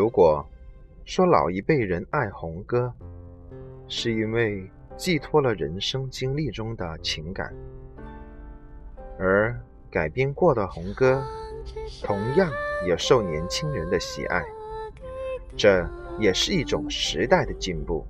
[0.00, 0.42] 如果
[1.04, 2.90] 说老一辈人爱红歌，
[3.86, 7.54] 是因为寄托了人生经历中的情感，
[9.18, 9.54] 而
[9.90, 11.22] 改编过的红歌，
[12.02, 12.50] 同样
[12.86, 14.42] 也受年轻人的喜爱，
[15.54, 15.86] 这
[16.18, 18.02] 也是一种时代的进步，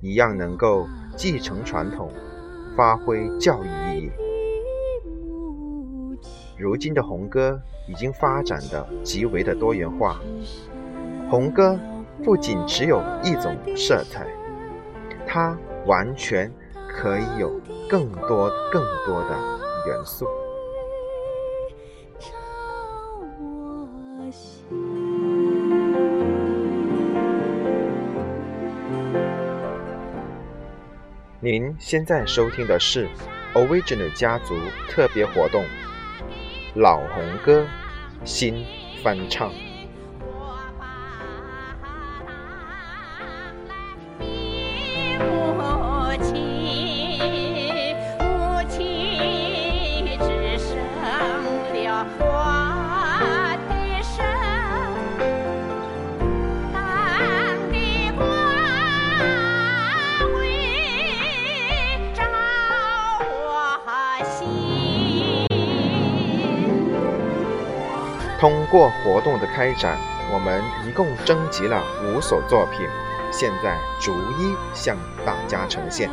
[0.00, 2.12] 一样能够继承传统，
[2.76, 4.10] 发挥教育意义。
[6.56, 10.20] 如今的红歌已经发展的极为的多元化，
[11.30, 11.78] 红歌
[12.24, 14.26] 不仅只有一种色彩，
[15.26, 16.50] 它完全
[16.88, 19.36] 可以有更多更多的
[19.86, 20.26] 元素。
[31.40, 33.06] 您现在收听的是
[33.54, 34.54] Original 家族
[34.88, 35.62] 特别活动。
[36.74, 37.66] 老红歌
[38.24, 38.64] 新
[39.02, 39.52] 翻唱。
[68.38, 69.98] 通过活动的开展，
[70.32, 72.86] 我们一共征集了五首作品，
[73.32, 76.08] 现在逐一向大家呈现。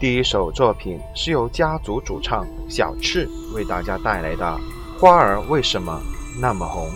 [0.00, 4.58] 第一首作品是由家族主唱小赤为大家带来的
[4.98, 6.02] 《花儿为什么
[6.40, 6.88] 那么红》。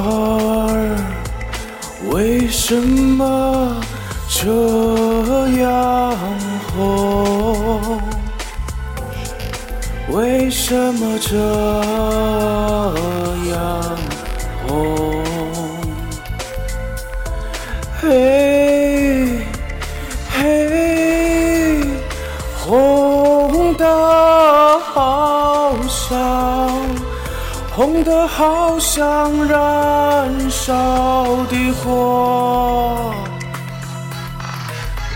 [0.00, 0.96] 花儿
[2.10, 3.80] 为什么
[4.28, 4.48] 这
[5.60, 6.16] 样
[6.74, 8.00] 红？
[10.10, 11.36] 为什么这
[28.28, 33.12] 好像燃烧的火，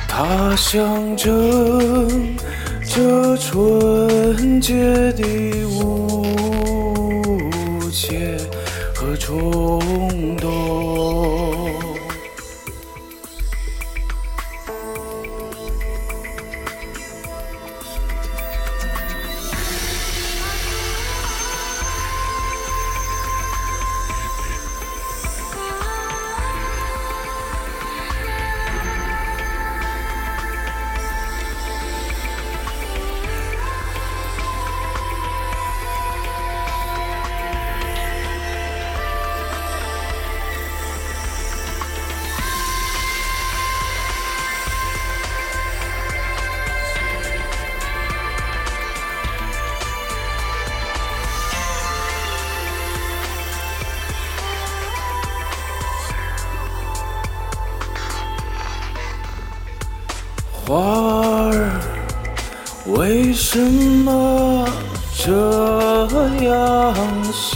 [0.09, 2.37] 它象征
[2.84, 4.75] 着纯洁
[5.12, 5.25] 的
[5.65, 6.25] 无
[7.91, 8.37] 解
[8.95, 9.81] 和冲
[10.37, 11.46] 动。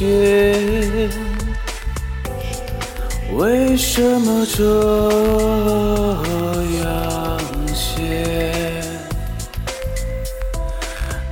[0.00, 1.11] 鲜？
[3.35, 4.64] 为什么这
[6.81, 7.38] 样
[7.75, 8.82] 写？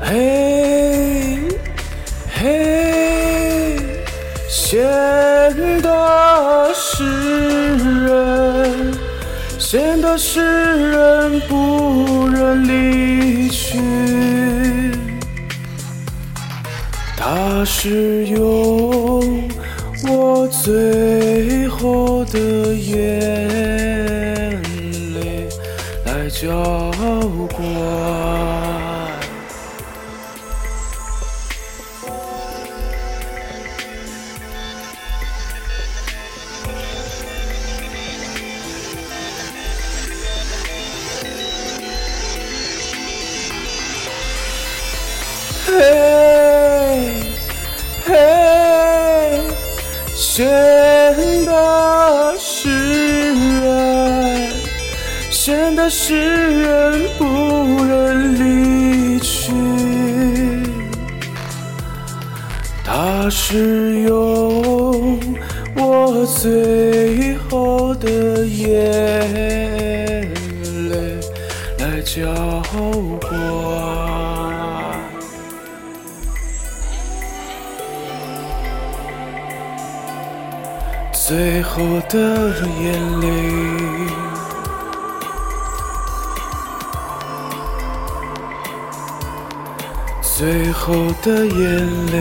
[0.02, 1.40] 嘿，
[2.30, 3.78] 嘿，
[4.50, 4.84] 鲜
[5.80, 7.06] 的是
[8.04, 8.92] 人。
[9.58, 10.40] 显得诗
[10.90, 13.78] 人不忍离去，
[17.60, 19.48] 那是用
[20.08, 22.38] 我最后的
[22.72, 22.96] 眼
[25.12, 25.48] 泪
[26.06, 26.87] 来交
[50.38, 50.46] 闲
[51.46, 52.70] 的是
[53.60, 54.52] 人，
[55.32, 56.14] 闲的是
[56.62, 57.24] 人不
[57.84, 59.50] 忍离去，
[62.84, 65.18] 他是用
[65.74, 68.70] 我最后的眼
[70.88, 71.18] 泪
[71.80, 72.57] 来浇
[81.78, 82.18] 后的
[82.82, 83.26] 眼泪，
[90.20, 90.92] 最后
[91.22, 92.16] 的眼泪，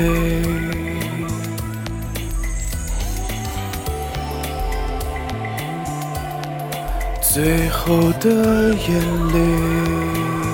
[7.20, 8.30] 最后的
[8.76, 9.02] 眼
[9.34, 10.47] 泪。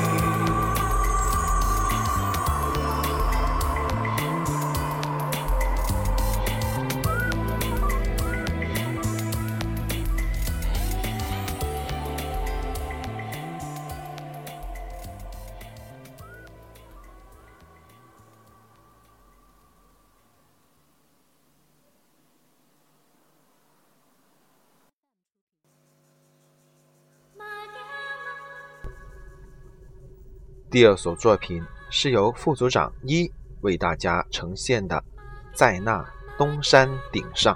[30.73, 33.31] 第二首作品是由副组长一
[33.61, 35.03] 为大家呈现的，
[35.53, 36.03] 在那
[36.35, 37.55] 东山顶上。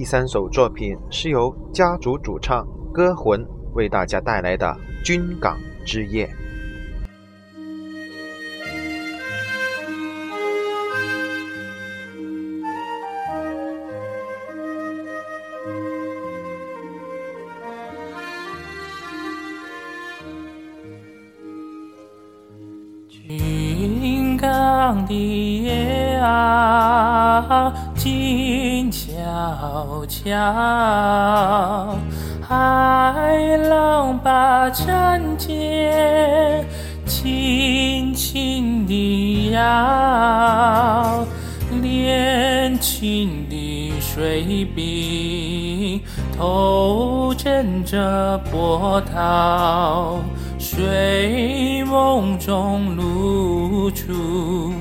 [0.00, 4.66] 第三首作品是由家族主唱歌魂为大家带来的
[5.04, 6.26] 《军港之夜》。
[27.94, 29.08] 静悄
[30.06, 31.96] 悄，
[32.40, 36.64] 海浪把战舰
[37.06, 41.26] 轻轻地摇，
[41.80, 46.00] 年轻的水兵
[46.36, 50.18] 头枕着波涛。
[50.58, 54.72] 睡梦中露出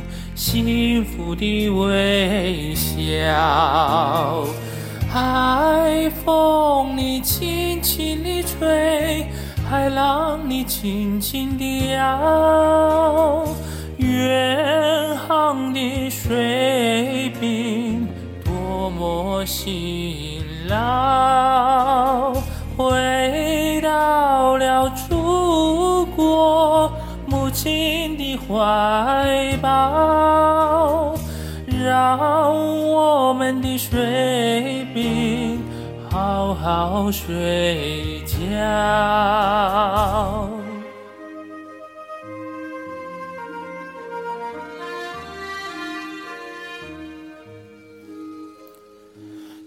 [0.51, 4.43] 幸福的微笑，
[5.07, 9.27] 海风你轻轻地吹，
[9.69, 13.45] 海浪你轻轻地摇，
[13.97, 18.07] 远航的水兵
[18.43, 22.33] 多么辛劳，
[22.75, 26.91] 回到了祖国
[27.27, 28.08] 母亲
[28.49, 31.13] 怀抱，
[31.67, 32.17] 让
[32.89, 35.61] 我们的水兵
[36.09, 38.35] 好好睡觉。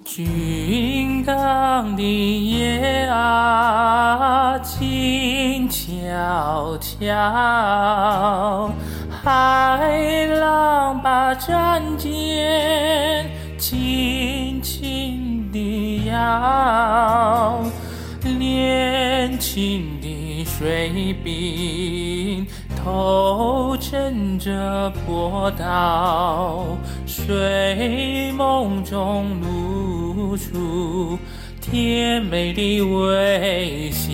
[0.04, 5.01] 军港的夜啊，静
[6.12, 8.70] 悄悄，
[9.22, 17.62] 海浪把战舰轻轻地摇，
[18.38, 26.76] 年轻的水兵头枕着波涛，
[27.06, 31.18] 睡梦中露出
[31.58, 34.12] 甜美的微笑。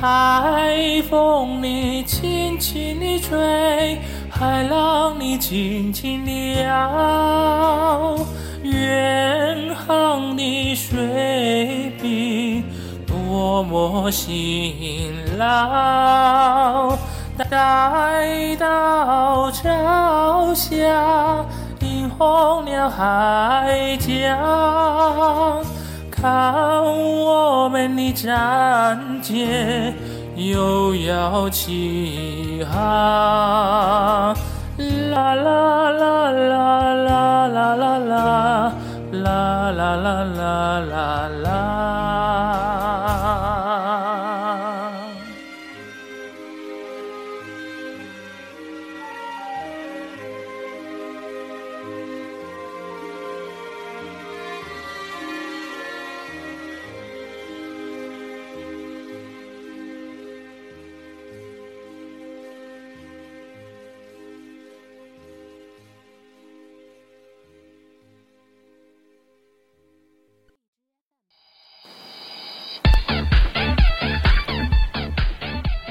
[0.00, 3.98] 海风你轻轻地吹，
[4.28, 8.16] 海浪你轻轻地摇，
[8.62, 12.62] 远航的水兵
[13.06, 16.96] 多么辛劳，
[17.48, 20.76] 待到朝霞
[21.80, 25.62] 映红了海角，
[26.24, 29.92] 看我们的战舰
[30.36, 34.34] 又要起航。
[34.78, 37.98] 啦啦啦啦啦啦啦啦
[39.12, 42.73] 啦啦啦啦啦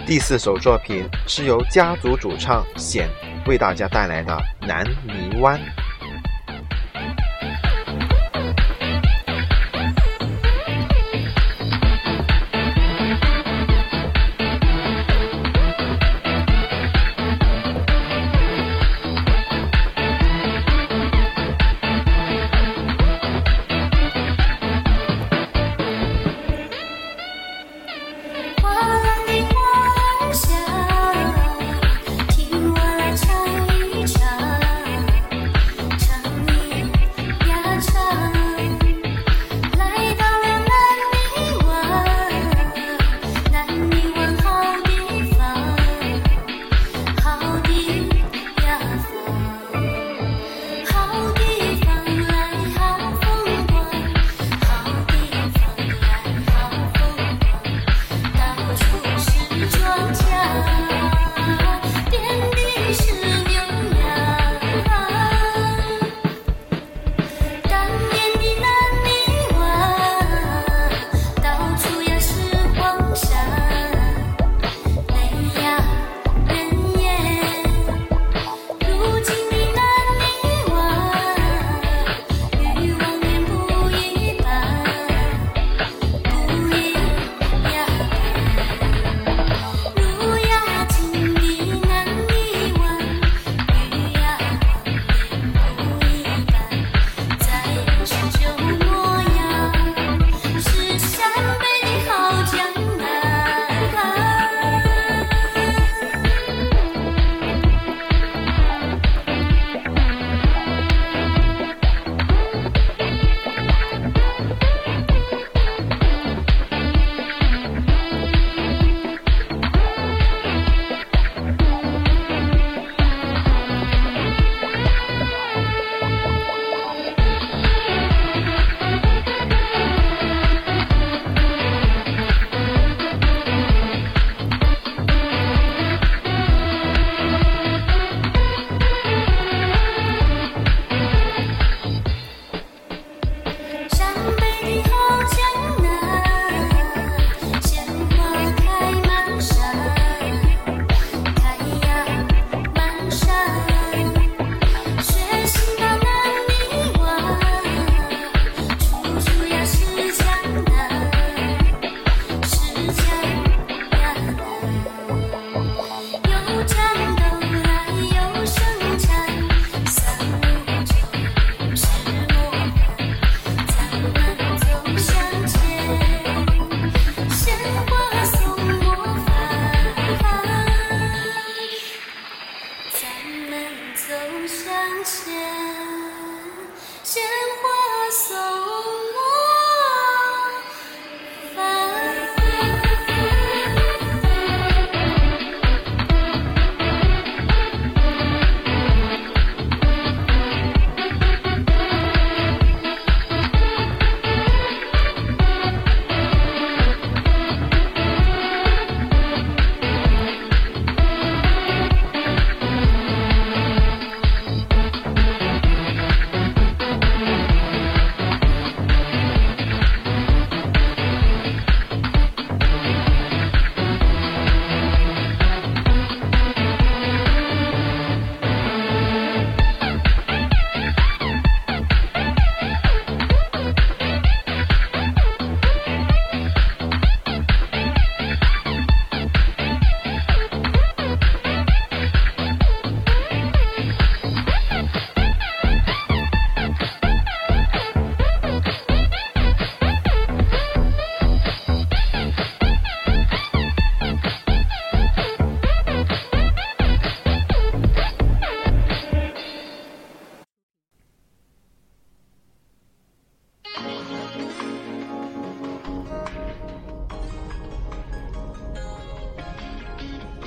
[0.05, 3.09] 第四首作品是由家族主唱显
[3.47, 4.33] 为大家带来的
[4.67, 5.57] 《南泥湾》。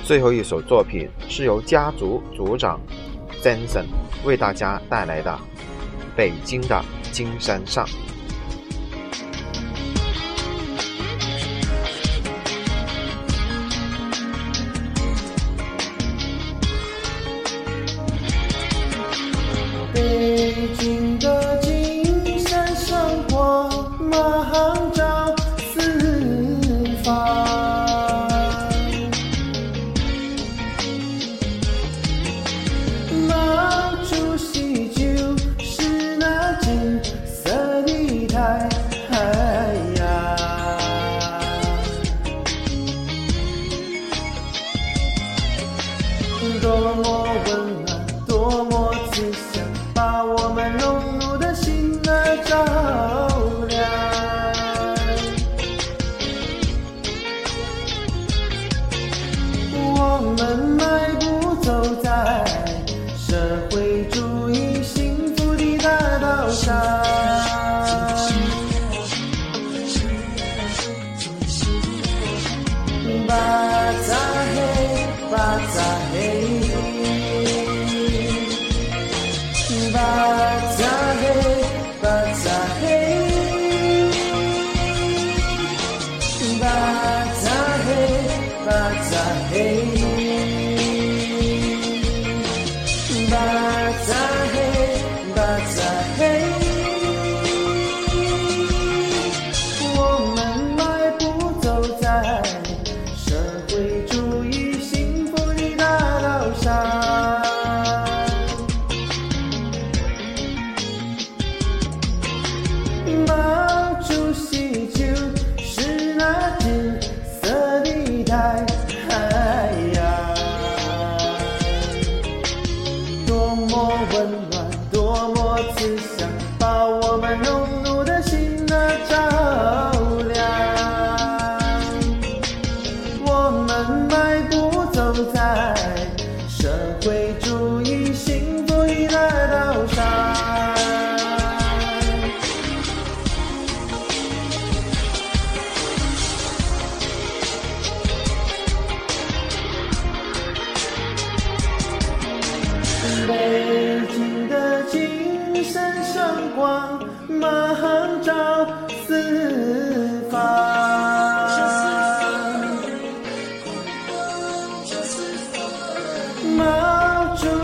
[0.07, 2.79] 最后一首作品是由家族族长
[3.43, 3.83] Jensen
[4.23, 5.37] 为大家带来的
[6.15, 7.85] 北京的金山上。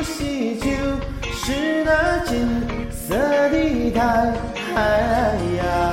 [0.03, 0.65] 西就
[1.31, 2.61] 是那金
[2.91, 5.92] 色的太阳